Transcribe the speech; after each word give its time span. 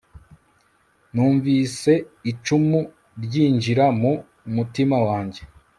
numvise 1.13 1.91
icumu 2.31 2.79
ryinjira 3.23 3.85
mu 3.99 4.13
mutima 4.55 4.97
wanjye 5.07 5.41